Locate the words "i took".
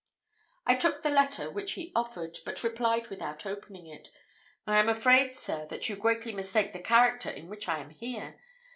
0.65-1.03